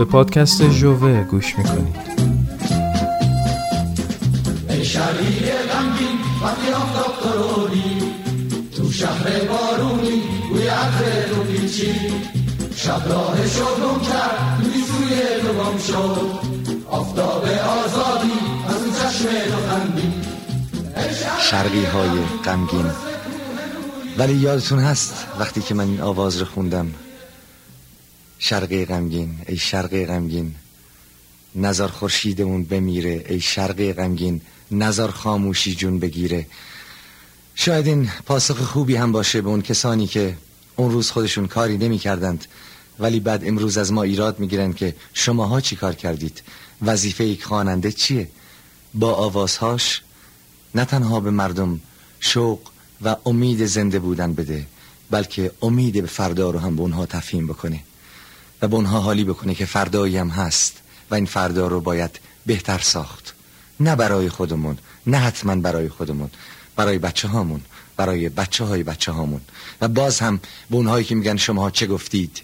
به 0.00 0.06
پادکست 0.06 0.62
جووه 0.62 1.22
گوش 1.22 1.58
می‌کنید. 1.58 1.96
ای 4.68 4.84
شبیه 4.84 5.54
غمگین 5.72 6.18
وقتی 6.42 6.72
آفتاب 6.72 7.14
ترونی 7.22 7.98
تو 8.76 8.92
شهر 8.92 9.24
بارونی 9.24 10.22
بوی 10.50 10.66
عطر 10.66 11.28
تو 11.30 11.42
پیچی. 11.42 11.94
شب 12.76 13.02
راه 13.08 13.46
شغلم 13.46 14.00
کرد 14.00 14.62
توی 14.62 14.82
سوی 14.82 15.16
تو 15.42 15.52
گم 15.52 15.78
شد. 15.78 16.30
آفتاب 16.90 17.44
آزادی 17.44 18.32
از 18.68 18.82
اون 18.82 18.92
چشم 18.92 19.28
تو 19.50 19.68
خندی. 19.68 20.12
شرقی 21.40 21.84
های 21.84 22.10
غمگین. 22.44 22.90
ولی 24.18 24.34
یادتون 24.34 24.78
هست 24.78 25.26
وقتی 25.40 25.60
که 25.60 25.74
من 25.74 25.84
این 25.84 26.00
آواز 26.00 26.36
رو 26.38 26.44
خوندم؟ 26.44 26.86
شرقی 28.42 28.84
غمگین 28.84 29.34
ای 29.46 29.56
شرقی 29.56 30.06
غمگین. 30.06 30.54
نظر 31.54 31.86
خورشیدمون 31.86 32.64
بمیره 32.64 33.24
ای 33.28 33.40
شرقی 33.40 33.92
غمگین. 33.92 34.40
نظر 34.70 35.08
خاموشی 35.08 35.74
جون 35.74 35.98
بگیره. 35.98 36.46
شاید 37.54 37.86
این 37.86 38.10
پاسخ 38.26 38.58
خوبی 38.58 38.96
هم 38.96 39.12
باشه 39.12 39.40
به 39.40 39.48
اون 39.48 39.62
کسانی 39.62 40.06
که 40.06 40.36
اون 40.76 40.90
روز 40.90 41.10
خودشون 41.10 41.46
کاری 41.46 41.78
نمی 41.78 41.98
کردند 41.98 42.44
ولی 42.98 43.20
بعد 43.20 43.48
امروز 43.48 43.78
از 43.78 43.92
ما 43.92 44.02
ایراد 44.02 44.38
می‌گیرن 44.38 44.72
که 44.72 44.96
شماها 45.14 45.60
چی 45.60 45.76
کار 45.76 45.94
کردید؟ 45.94 46.42
وظیفه 46.82 47.24
یک 47.24 47.44
خواننده 47.44 47.92
چیه؟ 47.92 48.28
با 48.94 49.14
آوازهاش 49.14 50.02
نه 50.74 50.84
تنها 50.84 51.20
به 51.20 51.30
مردم 51.30 51.80
شوق 52.20 52.60
و 53.02 53.16
امید 53.26 53.66
زنده 53.66 53.98
بودن 53.98 54.34
بده 54.34 54.66
بلکه 55.10 55.52
امید 55.62 56.00
به 56.00 56.06
فردا 56.06 56.50
رو 56.50 56.58
هم 56.58 56.76
به 56.76 56.82
اونها 56.82 57.06
تفهیم 57.06 57.46
بکنه. 57.46 57.80
و 58.62 58.68
به 58.68 58.76
اونها 58.76 59.00
حالی 59.00 59.24
بکنه 59.24 59.54
که 59.54 59.64
فردایی 59.64 60.16
هم 60.16 60.28
هست 60.28 60.76
و 61.10 61.14
این 61.14 61.26
فردا 61.26 61.66
رو 61.66 61.80
باید 61.80 62.20
بهتر 62.46 62.78
ساخت. 62.78 63.34
نه 63.80 63.96
برای 63.96 64.28
خودمون 64.28 64.78
نه 65.06 65.16
حتما 65.16 65.56
برای 65.56 65.88
خودمون 65.88 66.30
برای 66.76 66.98
بچه 66.98 67.28
هامون 67.28 67.60
برای 67.96 68.28
بچه 68.28 68.64
های 68.64 68.82
بچه 68.82 69.12
هامون 69.12 69.40
و 69.80 69.88
باز 69.88 70.20
هم 70.20 70.40
به 70.70 70.76
اونهایی 70.76 71.04
که 71.04 71.14
میگن 71.14 71.36
شما 71.36 71.70
چه 71.70 71.86
گفتید؟ 71.86 72.42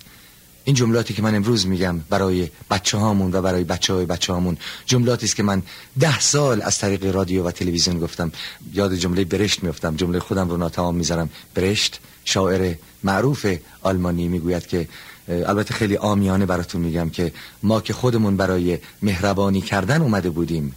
این 0.64 0.76
جملاتی 0.76 1.14
که 1.14 1.22
من 1.22 1.34
امروز 1.34 1.66
میگم 1.66 1.98
برای 1.98 2.48
بچه 2.70 2.98
هامون 2.98 3.32
و 3.32 3.42
برای 3.42 3.64
بچه 3.64 3.92
های 3.92 4.06
بچه 4.06 4.32
هامون 4.32 4.56
جملاتی 4.86 5.26
است 5.26 5.36
که 5.36 5.42
من 5.42 5.62
ده 6.00 6.20
سال 6.20 6.62
از 6.62 6.78
طریق 6.78 7.14
رادیو 7.14 7.44
و 7.44 7.50
تلویزیون 7.50 7.98
گفتم. 7.98 8.32
یاد 8.72 8.94
جمله 8.94 9.24
برشت 9.24 9.62
میفتم 9.62 9.96
جمله 9.96 10.18
خودم 10.18 10.48
رو 10.48 10.56
ناتمام 10.56 10.94
می‌ذارم. 10.94 11.30
برشت 11.54 12.00
شاعر 12.24 12.74
معروف 13.04 13.46
آلمانی 13.82 14.28
می‌گوید 14.28 14.66
که 14.66 14.88
البته 15.28 15.74
خیلی 15.74 15.96
آمیانه 15.96 16.46
براتون 16.46 16.80
میگم 16.80 17.10
که 17.10 17.32
ما 17.62 17.80
که 17.80 17.92
خودمون 17.92 18.36
برای 18.36 18.78
مهربانی 19.02 19.60
کردن 19.60 20.02
اومده 20.02 20.30
بودیم 20.30 20.74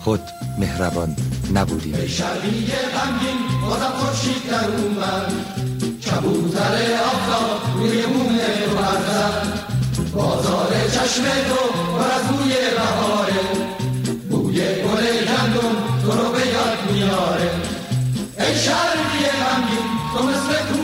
خود 0.00 0.20
مهربان 0.58 1.16
نبودیم. 1.54 1.94
ای 1.94 2.08
شبیه 2.08 2.74
غمگین 2.94 3.36
بازم 3.62 3.92
خورشید 3.96 4.50
در 4.50 4.64
اومد 4.64 5.32
کبوتر 6.04 6.74
آفتاب 7.04 7.76
روی 7.76 8.06
موم 8.06 8.38
تو 8.38 8.76
برزد 8.76 9.60
بازار 10.14 10.72
چشم 10.92 11.22
تو 11.22 11.72
پر 11.98 12.10
از 12.10 12.22
بوی 12.22 12.52
بهاره. 12.76 13.42
بوی 14.30 14.56
گل 14.56 15.06
گندم 15.26 15.76
تو 16.02 16.10
رو 16.12 16.32
به 16.32 16.46
یاد 16.46 16.92
میاره. 16.92 17.50
ای 18.38 18.54
شبیه 18.54 19.32
غمگین 19.40 19.86
تو 20.16 20.22
مثل 20.24 20.79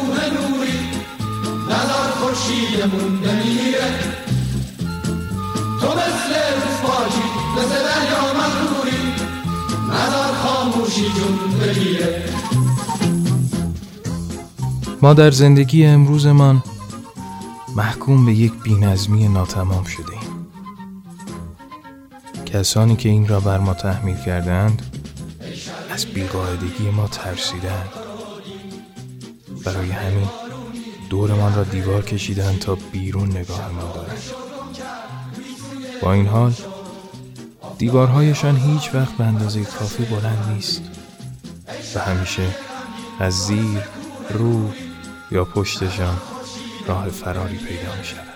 خورشیدمون 2.47 3.21
بمیره 3.21 3.89
تو 5.81 5.87
مثل 5.87 6.33
روز 6.55 6.81
پاکی 6.83 7.27
مثل 7.57 7.75
دریا 7.85 8.25
مغروری 8.35 9.03
نظر 9.89 10.33
خاموشی 10.33 11.03
جون 11.03 11.59
بگیره. 11.61 12.25
ما 15.03 15.15
در 15.15 15.31
زندگی 15.31 15.87
امروزمان 15.87 16.63
محکوم 17.77 18.27
به 18.27 18.33
یک 18.33 18.53
بینظمی 18.63 19.29
ناتمام 19.29 19.85
شده 19.85 20.13
ایم. 20.13 20.47
کسانی 22.47 22.97
که 22.97 23.09
این 23.09 23.29
را 23.29 23.41
بر 23.41 23.59
ما 23.59 23.75
تحمیل 23.75 24.17
کردند 24.17 24.83
از 25.91 26.07
بیقاعدگی 26.07 26.91
ما 26.91 27.09
ترسیدند 27.09 27.89
برای 29.65 29.91
همین 29.91 30.46
دورمان 31.11 31.55
را 31.55 31.65
دیوار 31.65 32.05
کشیدند 32.05 32.59
تا 32.59 32.75
بیرون 32.75 33.31
نگاه 33.31 33.71
دارند 33.95 34.23
با 36.03 36.13
این 36.13 36.27
حال 36.27 36.55
دیوارهایشان 37.79 38.57
هیچ 38.57 38.95
وقت 38.95 39.13
به 39.13 39.25
اندازه 39.25 39.65
کافی 39.65 40.05
بلند 40.05 40.53
نیست 40.55 40.83
و 41.95 41.99
همیشه 42.01 42.43
از 43.21 43.47
زیر 43.47 43.83
رو 44.31 44.71
یا 45.31 45.45
پشتشان 45.45 46.17
راه 46.87 47.09
فراری 47.09 47.57
پیدا 47.57 47.97
می 47.99 48.05
شود 48.05 48.27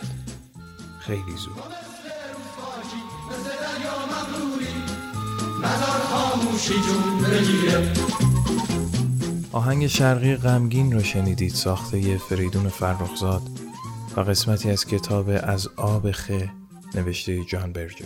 خیلی 1.01 1.37
زود. 1.37 1.63
خاموشی 6.11 6.75
جون 6.75 7.23
بگیره. 7.23 8.40
آهنگ 9.53 9.87
شرقی 9.87 10.37
غمگین 10.37 10.93
رو 10.93 11.03
شنیدید 11.03 11.55
ساخته 11.55 12.01
ی 12.01 12.19
فریدون 12.19 12.69
فرخزاد 12.69 13.43
و 14.17 14.21
قسمتی 14.21 14.71
از 14.71 14.87
کتاب 14.87 15.29
از 15.43 15.69
آب 15.77 16.11
خه 16.11 16.51
نوشته 16.95 17.45
جان 17.45 17.73
برجر. 17.73 18.05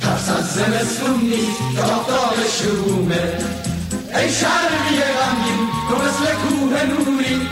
ترس 0.00 0.28
از 0.28 0.54
زمستون 0.54 1.20
نیست 1.20 1.58
که 1.76 1.82
آفتاب 1.82 2.34
شرومه 2.48 3.67
ای 4.18 4.32
شرقی 4.32 4.98
غمگین 5.18 5.68
تو 5.88 5.94
مثل 5.96 6.34
کوه 6.34 6.82
نوری 6.84 7.48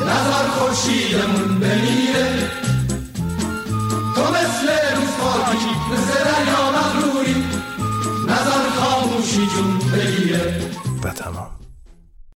نظر 0.00 0.48
خورشیدمون 0.48 1.58
بمیره 1.58 2.37